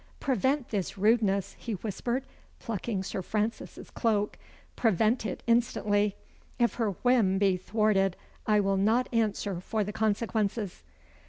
"Prevent 0.19 0.69
this 0.69 0.97
rudeness," 0.97 1.53
he 1.59 1.73
whispered, 1.73 2.25
plucking 2.57 3.03
Sir 3.03 3.21
Francis's 3.21 3.91
cloak. 3.91 4.39
"Prevent 4.75 5.27
it 5.27 5.43
instantly. 5.45 6.15
If 6.57 6.73
her 6.81 6.93
whim 7.03 7.37
be 7.37 7.55
thwarted, 7.55 8.17
I 8.47 8.61
will 8.61 8.77
not 8.77 9.09
answer 9.13 9.59
for 9.61 9.83
the 9.83 9.93
consequences." 9.93 10.81